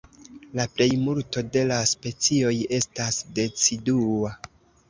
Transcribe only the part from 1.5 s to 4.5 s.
de la specioj estas decidua.